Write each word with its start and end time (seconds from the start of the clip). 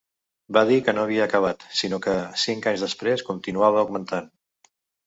Va 0.55 0.63
dir 0.69 0.77
que 0.87 0.95
no 0.99 1.03
havia 1.07 1.27
acabat, 1.27 1.67
sinó 1.83 2.01
que, 2.07 2.17
cinc 2.47 2.69
anys 2.73 2.89
després, 2.89 3.29
continuava 3.33 3.83
augmentant. 3.87 4.35